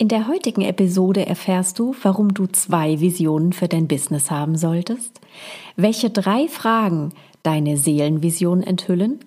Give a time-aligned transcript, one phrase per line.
[0.00, 5.20] In der heutigen Episode erfährst du, warum du zwei Visionen für dein Business haben solltest,
[5.74, 7.12] welche drei Fragen
[7.42, 9.18] deine Seelenvision enthüllen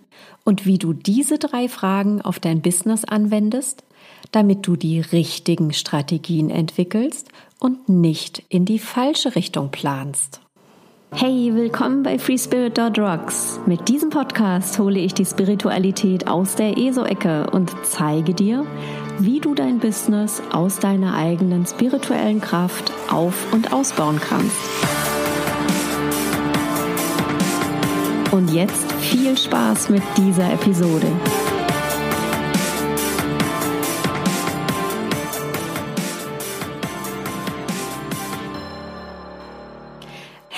[0.46, 3.84] und wie du diese drei Fragen auf dein Business anwendest,
[4.32, 7.28] damit du die richtigen Strategien entwickelst
[7.60, 10.40] und nicht in die falsche Richtung planst.
[11.14, 13.60] Hey, willkommen bei FreeSpirit.rocks.
[13.66, 18.66] Mit diesem Podcast hole ich die Spiritualität aus der ESO-Ecke und zeige dir,
[19.20, 24.56] wie du dein Business aus deiner eigenen spirituellen Kraft auf- und ausbauen kannst.
[28.32, 31.08] Und jetzt viel Spaß mit dieser Episode.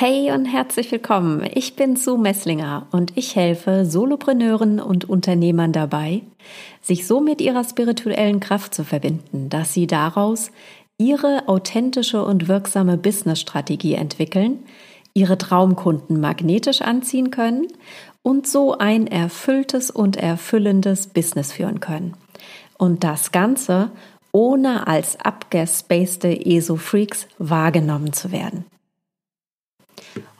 [0.06, 1.48] Hey und herzlich willkommen.
[1.54, 6.24] Ich bin Sue Messlinger und ich helfe Solopreneuren und Unternehmern dabei,
[6.82, 10.52] sich so mit ihrer spirituellen Kraft zu verbinden, dass sie daraus
[10.98, 14.60] ihre authentische und wirksame Businessstrategie entwickeln,
[15.14, 17.68] ihre Traumkunden magnetisch anziehen können
[18.24, 22.14] und so ein erfülltes und erfüllendes Business führen können.
[22.78, 23.90] Und das Ganze
[24.34, 28.66] ohne als abgespacede ESO-Freaks wahrgenommen zu werden.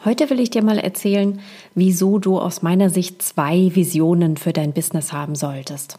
[0.06, 1.40] Heute will ich dir mal erzählen,
[1.76, 5.98] wieso du aus meiner Sicht zwei Visionen für dein Business haben solltest.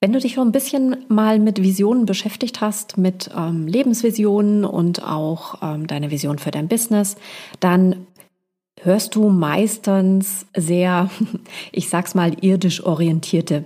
[0.00, 5.02] Wenn du dich schon ein bisschen mal mit Visionen beschäftigt hast, mit ähm, Lebensvisionen und
[5.02, 7.16] auch ähm, deine Vision für dein Business,
[7.58, 8.06] dann
[8.82, 11.08] hörst du meistens sehr,
[11.72, 13.64] ich sag's mal, irdisch orientierte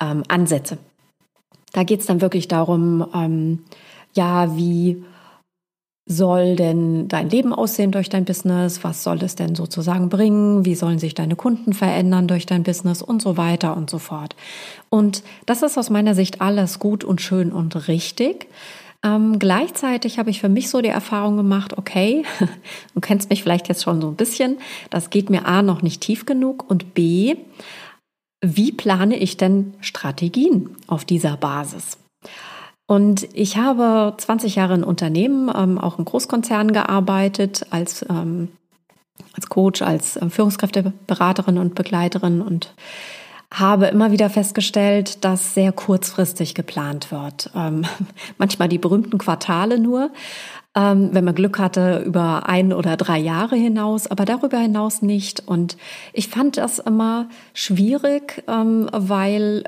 [0.00, 0.78] ähm, Ansätze.
[1.72, 3.64] Da geht's dann wirklich darum, ähm,
[4.14, 5.02] ja, wie
[6.06, 8.82] soll denn dein Leben aussehen durch dein Business?
[8.82, 10.64] Was soll es denn sozusagen bringen?
[10.64, 14.34] Wie sollen sich deine Kunden verändern durch dein Business und so weiter und so fort?
[14.88, 18.48] Und das ist aus meiner Sicht alles gut und schön und richtig.
[19.04, 22.24] Ähm, gleichzeitig habe ich für mich so die Erfahrung gemacht, okay,
[22.94, 24.58] du kennst mich vielleicht jetzt schon so ein bisschen,
[24.90, 27.36] das geht mir A noch nicht tief genug und B,
[28.44, 31.98] wie plane ich denn Strategien auf dieser Basis?
[32.86, 38.48] Und ich habe 20 Jahre in Unternehmen, ähm, auch in Großkonzernen gearbeitet, als, ähm,
[39.34, 42.74] als Coach, als äh, Führungskräfteberaterin und Begleiterin und
[43.52, 47.50] habe immer wieder festgestellt, dass sehr kurzfristig geplant wird.
[47.54, 47.84] Ähm,
[48.38, 50.10] manchmal die berühmten Quartale nur,
[50.74, 55.46] ähm, wenn man Glück hatte, über ein oder drei Jahre hinaus, aber darüber hinaus nicht.
[55.46, 55.76] Und
[56.12, 59.64] ich fand das immer schwierig, ähm, weil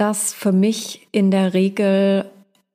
[0.00, 2.30] das für mich in der Regel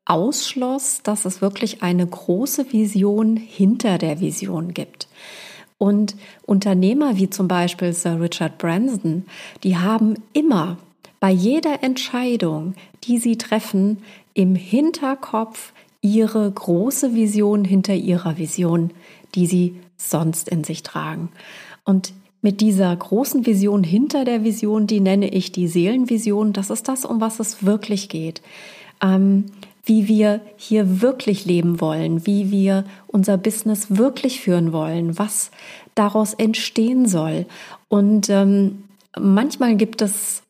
[0.06, 5.08] ausschloss, dass es wirklich eine große Vision hinter der Vision gibt.
[5.78, 9.26] Und Unternehmer wie zum Beispiel Sir Richard Branson,
[9.64, 10.78] die haben immer
[11.20, 12.76] bei jeder Entscheidung,
[13.06, 14.00] die sie treffen,
[14.34, 18.92] im Hinterkopf ihre große Vision hinter ihrer Vision,
[19.36, 21.30] die sie sonst in sich tragen.
[21.86, 22.14] Und
[22.44, 27.06] mit dieser großen Vision hinter der Vision, die nenne ich die Seelenvision, das ist das,
[27.06, 28.42] um was es wirklich geht.
[29.02, 29.46] Ähm,
[29.86, 35.52] wie wir hier wirklich leben wollen, wie wir unser Business wirklich führen wollen, was
[35.96, 37.46] daraus entstehen soll.
[37.90, 38.84] Und ähm,
[39.18, 40.44] manchmal gibt es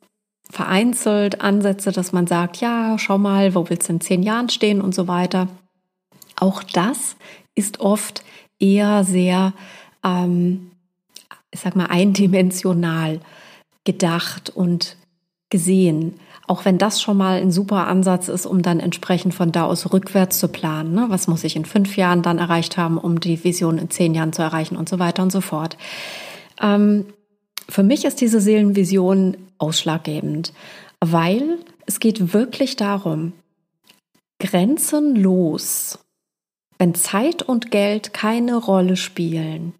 [0.49, 4.81] vereinzelt Ansätze, dass man sagt, ja, schau mal, wo willst du in zehn Jahren stehen
[4.81, 5.47] und so weiter.
[6.39, 7.15] Auch das
[7.55, 8.23] ist oft
[8.59, 9.53] eher sehr,
[10.03, 10.71] ähm,
[11.53, 13.19] ich sag mal, eindimensional
[13.85, 14.97] gedacht und
[15.49, 16.15] gesehen.
[16.47, 19.93] Auch wenn das schon mal ein super Ansatz ist, um dann entsprechend von da aus
[19.93, 20.93] rückwärts zu planen.
[20.93, 21.05] Ne?
[21.09, 24.33] Was muss ich in fünf Jahren dann erreicht haben, um die Vision in zehn Jahren
[24.33, 25.77] zu erreichen und so weiter und so fort.
[26.59, 27.05] Ähm,
[27.69, 30.53] für mich ist diese Seelenvision ausschlaggebend,
[30.99, 33.33] weil es geht wirklich darum,
[34.39, 35.99] grenzenlos,
[36.77, 39.73] wenn Zeit und Geld keine Rolle spielen,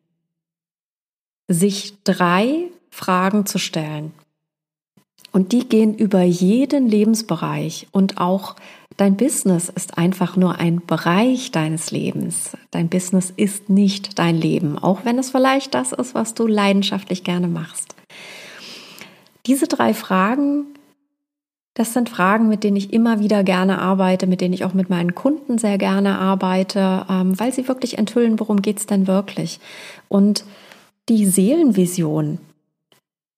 [1.48, 4.14] sich drei Fragen zu stellen.
[5.32, 8.56] Und die gehen über jeden Lebensbereich und auch
[8.98, 12.56] dein Business ist einfach nur ein Bereich deines Lebens.
[12.70, 17.24] Dein Business ist nicht dein Leben, auch wenn es vielleicht das ist, was du leidenschaftlich
[17.24, 17.96] gerne machst.
[19.48, 20.66] Diese drei Fragen,
[21.74, 24.92] das sind Fragen, mit denen ich immer wieder gerne arbeite, mit denen ich auch mit
[24.92, 29.60] meinen Kunden sehr gerne arbeite, ähm, weil sie wirklich enthüllen, worum geht's denn wirklich.
[30.08, 30.46] Und
[31.10, 32.40] die Seelenvision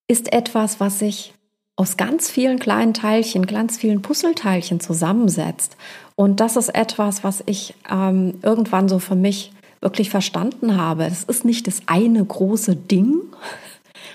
[0.08, 1.34] ist etwas, was sich
[1.76, 5.76] aus ganz vielen kleinen Teilchen, ganz vielen Puzzleteilchen zusammensetzt.
[6.16, 9.52] Und das ist etwas, was ich ähm, irgendwann so für mich
[9.82, 11.06] wirklich verstanden habe.
[11.06, 13.18] Es ist nicht das eine große Ding,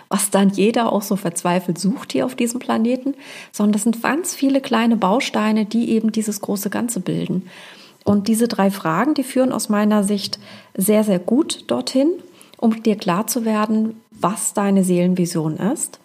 [0.09, 3.15] was dann jeder auch so verzweifelt sucht hier auf diesem Planeten,
[3.53, 7.49] sondern das sind ganz viele kleine Bausteine, die eben dieses große Ganze bilden.
[8.05, 10.39] Und diese drei Fragen, die führen aus meiner Sicht
[10.75, 12.11] sehr, sehr gut dorthin,
[12.61, 15.99] um dir klar zu werden, was deine Seelenvision ist.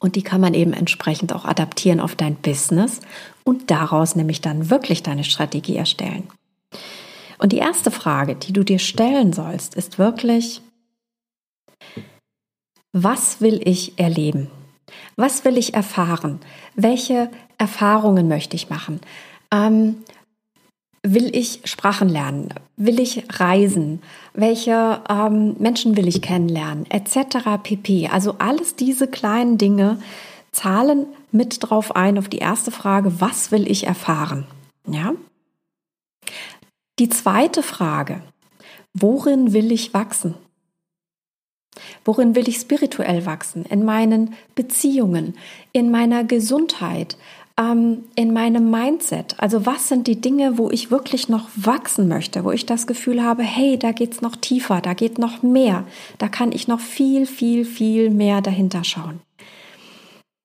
[0.00, 3.00] Und die kann man eben entsprechend auch adaptieren auf dein Business
[3.44, 6.28] und daraus nämlich dann wirklich deine Strategie erstellen.
[7.38, 10.60] Und die erste Frage, die du dir stellen sollst, ist wirklich,
[12.92, 14.50] was will ich erleben?
[15.14, 16.40] Was will ich erfahren?
[16.74, 19.00] Welche Erfahrungen möchte ich machen?
[19.52, 20.02] Ähm,
[21.04, 22.50] Will ich Sprachen lernen?
[22.84, 24.02] Will ich reisen?
[24.34, 26.84] Welche ähm, Menschen will ich kennenlernen?
[26.90, 27.38] Etc.
[27.62, 28.08] pp.
[28.08, 29.98] Also alles diese kleinen Dinge
[30.50, 34.46] zahlen mit drauf ein auf die erste Frage, was will ich erfahren?
[34.88, 35.12] Ja?
[36.98, 38.20] Die zweite Frage,
[38.94, 40.34] worin will ich wachsen?
[42.04, 43.64] Worin will ich spirituell wachsen?
[43.64, 45.36] In meinen Beziehungen,
[45.70, 47.16] in meiner Gesundheit,
[47.58, 49.34] ähm, in meinem Mindset?
[49.38, 53.22] Also was sind die Dinge, wo ich wirklich noch wachsen möchte, wo ich das Gefühl
[53.22, 55.84] habe, hey, da geht's noch tiefer, da geht noch mehr,
[56.18, 59.20] da kann ich noch viel, viel, viel mehr dahinter schauen.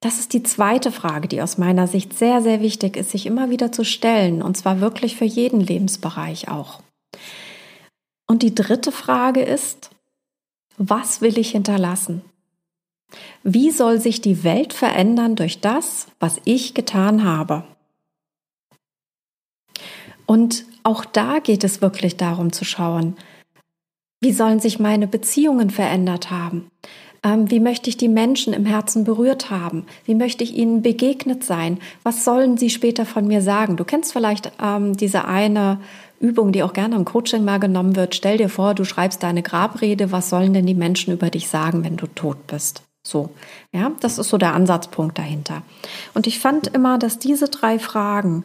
[0.01, 3.49] Das ist die zweite Frage, die aus meiner Sicht sehr, sehr wichtig ist, sich immer
[3.49, 6.81] wieder zu stellen, und zwar wirklich für jeden Lebensbereich auch.
[8.27, 9.89] Und die dritte Frage ist,
[10.77, 12.21] was will ich hinterlassen?
[13.43, 17.63] Wie soll sich die Welt verändern durch das, was ich getan habe?
[20.25, 23.15] Und auch da geht es wirklich darum zu schauen,
[24.19, 26.71] wie sollen sich meine Beziehungen verändert haben?
[27.23, 29.85] Ähm, wie möchte ich die Menschen im Herzen berührt haben?
[30.05, 31.79] Wie möchte ich ihnen begegnet sein?
[32.03, 33.77] Was sollen sie später von mir sagen?
[33.77, 35.79] Du kennst vielleicht ähm, diese eine
[36.19, 38.15] Übung, die auch gerne im Coaching mal genommen wird.
[38.15, 40.11] Stell dir vor, du schreibst deine Grabrede.
[40.11, 42.86] Was sollen denn die Menschen über dich sagen, wenn du tot bist?
[43.07, 43.29] So,
[43.71, 45.61] ja, das ist so der Ansatzpunkt dahinter.
[46.13, 48.43] Und ich fand immer, dass diese drei Fragen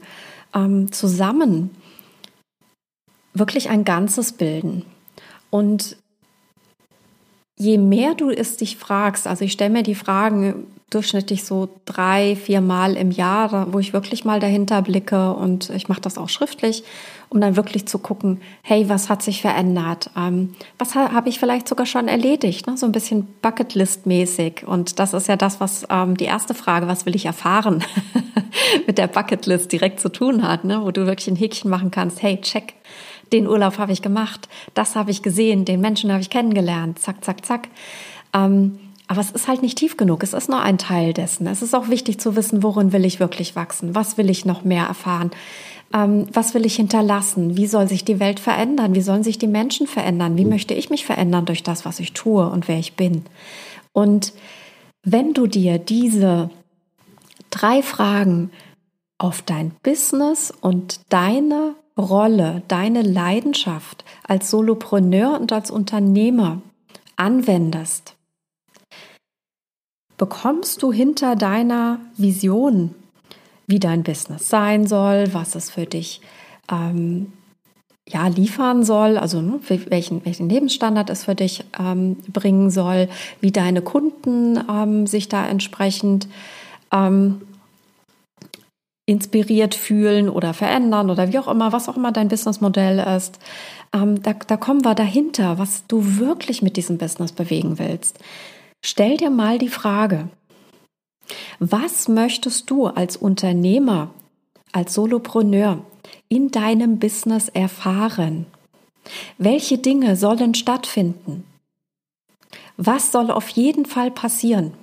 [0.54, 1.70] ähm, zusammen
[3.34, 4.84] wirklich ein Ganzes bilden.
[5.50, 5.96] Und
[7.58, 12.36] je mehr du es dich fragst, also ich stelle mir die Fragen durchschnittlich so drei,
[12.36, 16.28] vier Mal im Jahr, wo ich wirklich mal dahinter blicke und ich mache das auch
[16.28, 16.84] schriftlich,
[17.28, 20.10] um dann wirklich zu gucken, hey, was hat sich verändert?
[20.16, 22.66] Ähm, was ha habe ich vielleicht sogar schon erledigt?
[22.66, 22.76] Ne?
[22.76, 24.64] So ein bisschen Bucketlist-mäßig.
[24.64, 27.82] Und das ist ja das, was ähm, die erste Frage, was will ich erfahren,
[28.86, 30.82] mit der Bucketlist direkt zu tun hat, ne?
[30.82, 32.74] wo du wirklich ein Häkchen machen kannst, hey, check.
[33.32, 37.24] Den Urlaub habe ich gemacht, das habe ich gesehen, den Menschen habe ich kennengelernt, zack,
[37.24, 37.68] zack, zack.
[38.34, 40.22] Ähm, aber es ist halt nicht tief genug.
[40.22, 41.46] Es ist nur ein Teil dessen.
[41.46, 43.94] Es ist auch wichtig zu wissen, worin will ich wirklich wachsen?
[43.94, 45.30] Was will ich noch mehr erfahren?
[45.92, 47.56] Ähm, was will ich hinterlassen?
[47.56, 48.94] Wie soll sich die Welt verändern?
[48.94, 50.36] Wie sollen sich die Menschen verändern?
[50.36, 53.24] Wie möchte ich mich verändern durch das, was ich tue und wer ich bin?
[53.92, 54.32] Und
[55.02, 56.50] wenn du dir diese
[57.50, 58.50] drei Fragen
[59.18, 66.62] auf dein Business und deine Rolle, deine Leidenschaft als Solopreneur und als Unternehmer
[67.16, 68.16] anwendest,
[70.22, 72.94] bekommst du hinter deiner Vision,
[73.66, 76.20] wie dein Business sein soll, was es für dich
[76.70, 77.32] ähm,
[78.08, 79.58] ja, liefern soll, also ne,
[79.88, 83.08] welchen, welchen Lebensstandard es für dich ähm, bringen soll,
[83.40, 86.28] wie deine Kunden ähm, sich da entsprechend
[86.92, 87.40] ähm,
[89.06, 93.40] inspiriert fühlen oder verändern oder wie auch immer, was auch immer dein Businessmodell ist.
[93.92, 98.20] Ähm, da, da kommen wir dahinter, was du wirklich mit diesem Business bewegen willst.
[98.84, 100.28] Stell dir mal die Frage,
[101.60, 104.12] was möchtest du als Unternehmer,
[104.72, 105.84] als Solopreneur
[106.28, 108.46] in deinem Business erfahren?
[109.38, 111.44] Welche Dinge sollen stattfinden?
[112.76, 114.74] Was soll auf jeden Fall passieren?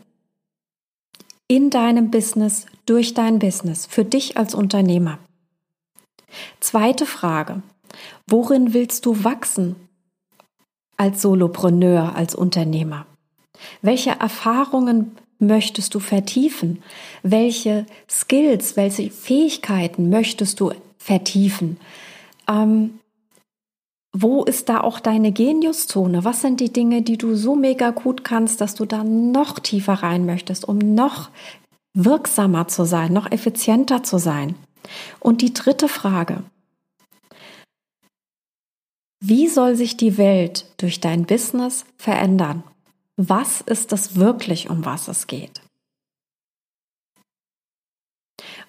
[1.48, 5.20] In deinem Business, durch dein Business, für dich als Unternehmer.
[6.60, 7.64] Zweite Frage.
[8.28, 9.76] Worin willst du wachsen
[10.96, 13.06] als Solopreneur, als Unternehmer?
[13.82, 16.84] Welche Erfahrungen möchtest du vertiefen?
[17.24, 21.78] Welche Skills, welche Fähigkeiten möchtest du vertiefen?
[22.48, 23.00] Ähm,
[24.12, 26.24] wo ist da auch deine Geniuszone?
[26.26, 29.94] Was sind die Dinge, die du so mega gut kannst, dass du da noch tiefer
[29.94, 31.30] rein möchtest, um noch
[31.94, 34.56] wirksamer zu sein, noch effizienter zu sein?
[35.20, 36.44] Und die dritte Frage.
[39.22, 42.64] Wie soll sich die Welt durch dein Business verändern?
[43.22, 45.62] Was ist es wirklich, um was es geht.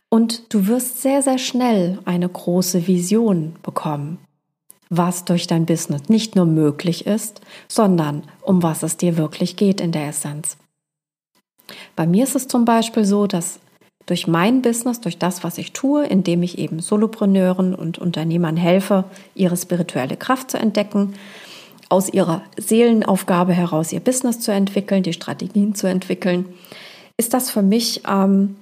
[0.09, 4.19] Und du wirst sehr, sehr schnell eine große Vision bekommen,
[4.88, 9.80] was durch dein Business nicht nur möglich ist, sondern um was es dir wirklich geht
[9.80, 10.57] in der Essenz.
[11.95, 13.61] Bei mir ist es zum Beispiel so, dass
[14.07, 19.04] durch mein Business, durch das, was ich tue, indem ich eben Solopreneuren und Unternehmern helfe,
[19.37, 21.14] ihre spirituelle Kraft zu entdecken,
[21.90, 26.47] aus ihrer Seelenaufgabe heraus ihr Business zu entwickeln, die Strategien zu entwickeln,
[27.18, 28.56] ist das für mich ähm,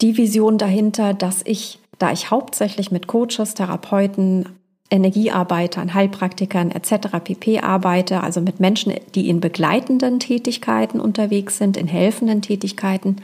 [0.00, 4.48] die Vision dahinter, dass ich, da ich hauptsächlich mit Coaches, Therapeuten,
[4.90, 7.18] Energiearbeitern, Heilpraktikern etc.
[7.22, 7.60] pp.
[7.60, 13.16] arbeite, also mit Menschen, die in begleitenden Tätigkeiten unterwegs sind, in helfenden Tätigkeiten,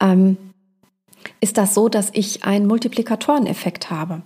[0.00, 0.36] ähm,
[1.40, 4.22] ist das so, dass ich einen Multiplikatoreneffekt habe.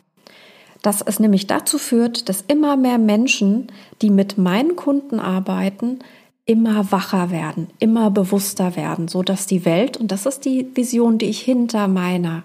[0.83, 3.69] Dass es nämlich dazu führt, dass immer mehr Menschen,
[4.03, 6.01] die mit meinen Kunden arbeiten,
[6.45, 11.19] immer wacher werden, immer bewusster werden, so dass die Welt, und das ist die Vision,
[11.19, 12.43] die ich hinter meiner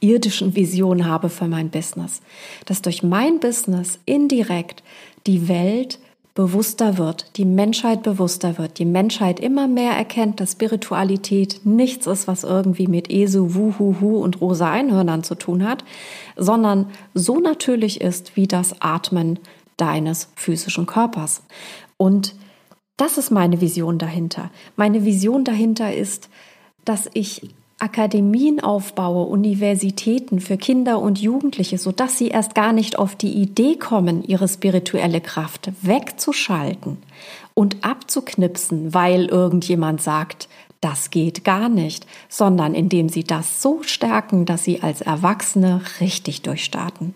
[0.00, 2.20] irdischen Vision habe für mein Business,
[2.66, 4.82] dass durch mein Business indirekt
[5.26, 5.98] die Welt
[6.34, 12.26] bewusster wird, die Menschheit bewusster wird, die Menschheit immer mehr erkennt, dass Spiritualität nichts ist,
[12.26, 15.84] was irgendwie mit Esu, Wuhuhu und rosa Einhörnern zu tun hat,
[16.36, 19.38] sondern so natürlich ist wie das Atmen
[19.76, 21.42] deines physischen Körpers.
[21.96, 22.34] Und
[22.96, 24.50] das ist meine Vision dahinter.
[24.76, 26.28] Meine Vision dahinter ist,
[26.84, 33.16] dass ich Akademien aufbaue, Universitäten für Kinder und Jugendliche, sodass sie erst gar nicht auf
[33.16, 36.98] die Idee kommen, ihre spirituelle Kraft wegzuschalten
[37.52, 40.48] und abzuknipsen, weil irgendjemand sagt,
[40.80, 46.42] das geht gar nicht, sondern indem sie das so stärken, dass sie als Erwachsene richtig
[46.42, 47.14] durchstarten.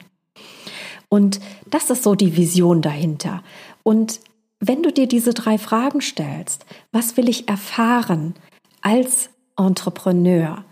[1.09, 3.43] Und das ist so die Vision dahinter.
[3.83, 4.21] Und
[4.61, 8.35] wenn du dir diese drei Fragen stellst, was will ich erfahren
[8.83, 10.65] als Entrepreneur?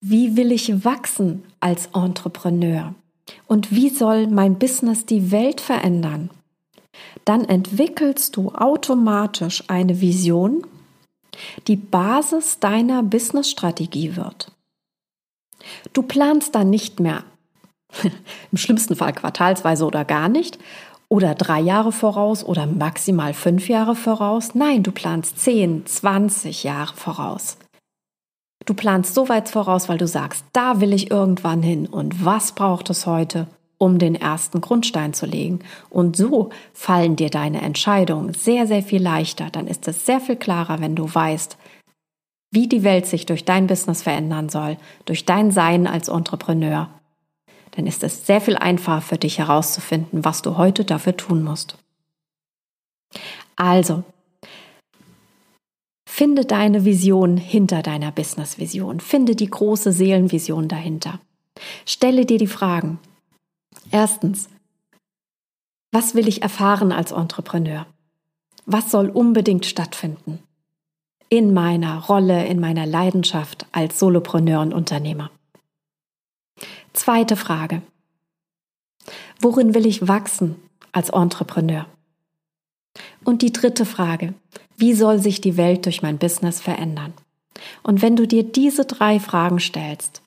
[0.00, 2.94] Wie will ich wachsen als Entrepreneur?
[3.46, 6.30] Und wie soll mein Business die Welt verändern?
[7.24, 10.64] Dann entwickelst du automatisch eine Vision,
[11.66, 14.52] die Basis deiner Businessstrategie wird.
[15.92, 17.24] Du planst dann nicht mehr,
[18.52, 20.58] im schlimmsten Fall quartalsweise oder gar nicht,
[21.08, 24.54] oder drei Jahre voraus oder maximal fünf Jahre voraus.
[24.54, 27.58] Nein, du planst zehn, zwanzig Jahre voraus.
[28.64, 32.52] Du planst so weit voraus, weil du sagst, da will ich irgendwann hin und was
[32.52, 33.46] braucht es heute,
[33.78, 35.60] um den ersten Grundstein zu legen.
[35.90, 39.50] Und so fallen dir deine Entscheidungen sehr, sehr viel leichter.
[39.52, 41.56] Dann ist es sehr viel klarer, wenn du weißt,
[42.50, 46.88] wie die Welt sich durch dein Business verändern soll, durch dein Sein als Entrepreneur
[47.76, 51.76] dann ist es sehr viel einfacher für dich herauszufinden, was du heute dafür tun musst.
[53.54, 54.02] Also,
[56.08, 59.00] finde deine Vision hinter deiner Business-Vision.
[59.00, 61.20] Finde die große Seelenvision dahinter.
[61.84, 62.98] Stelle dir die Fragen.
[63.90, 64.48] Erstens,
[65.92, 67.86] was will ich erfahren als Entrepreneur?
[68.64, 70.38] Was soll unbedingt stattfinden?
[71.28, 75.30] In meiner Rolle, in meiner Leidenschaft als Solopreneur und Unternehmer.
[76.96, 77.82] Zweite Frage.
[79.38, 80.56] Worin will ich wachsen
[80.92, 81.84] als Entrepreneur?
[83.22, 84.32] Und die dritte Frage.
[84.78, 87.12] Wie soll sich die Welt durch mein Business verändern?
[87.82, 90.22] Und wenn du dir diese drei Fragen stellst,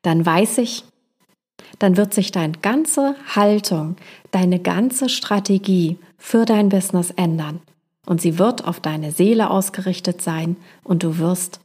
[0.00, 0.84] dann weiß ich,
[1.78, 3.96] dann wird sich deine ganze Haltung,
[4.30, 7.60] deine ganze Strategie für dein Business ändern.
[8.06, 11.60] Und sie wird auf deine Seele ausgerichtet sein und du wirst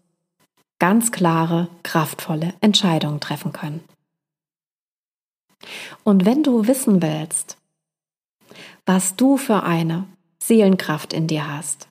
[0.79, 3.81] ganz klare, kraftvolle Entscheidungen treffen können.
[6.03, 7.57] Und wenn du wissen willst,
[8.85, 10.03] was du für eine
[10.41, 11.87] Seelenkraft in dir hast,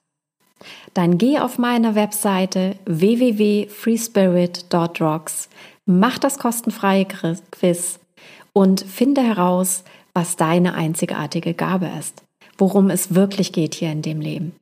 [0.94, 5.48] dann geh auf meine Webseite www.freespirit.rocks,
[5.86, 8.00] mach das kostenfreie Quiz
[8.52, 12.24] und finde heraus, was deine einzigartige Gabe ist,
[12.56, 14.57] worum es wirklich geht hier in dem Leben.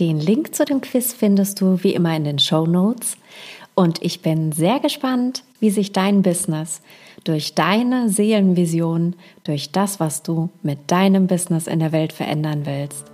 [0.00, 3.18] Den Link zu dem Quiz findest du wie immer in den Show Notes.
[3.74, 6.80] Und ich bin sehr gespannt, wie sich dein Business
[7.24, 9.14] durch deine Seelenvision,
[9.44, 13.04] durch das, was du mit deinem Business in der Welt verändern willst,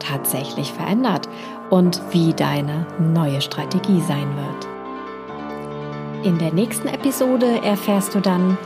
[0.00, 1.28] tatsächlich verändert
[1.70, 6.26] und wie deine neue Strategie sein wird.
[6.26, 8.58] In der nächsten Episode erfährst du dann,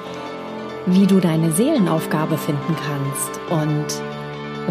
[0.86, 4.15] wie du deine Seelenaufgabe finden kannst und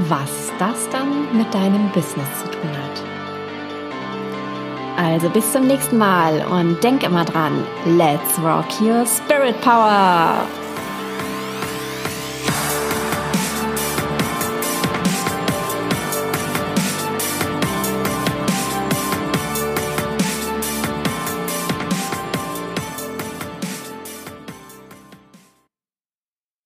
[0.10, 3.04] was das dann mit deinem Business zu tun hat.
[4.98, 7.64] Also bis zum nächsten Mal und denk immer dran,
[7.98, 10.48] let's rock your spirit power!